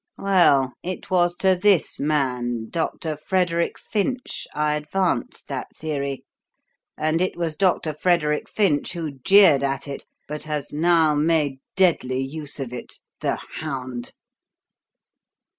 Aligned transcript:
Well, 0.17 0.73
it 0.81 1.11
was 1.11 1.35
to 1.41 1.55
this 1.55 1.99
man, 1.99 2.69
Dr. 2.71 3.15
Frederick 3.15 3.77
Finch, 3.77 4.47
I 4.51 4.73
advanced 4.73 5.47
that 5.47 5.75
theory, 5.75 6.23
and 6.97 7.21
it 7.21 7.37
was 7.37 7.55
Dr. 7.55 7.93
Frederick 7.93 8.49
Finch 8.49 8.93
who 8.93 9.19
jeered 9.23 9.61
at 9.61 9.87
it, 9.87 10.07
but 10.27 10.41
has 10.45 10.73
now 10.73 11.13
made 11.13 11.59
deadly 11.75 12.19
use 12.19 12.59
of 12.59 12.73
it, 12.73 12.95
the 13.19 13.35
hound. 13.57 14.13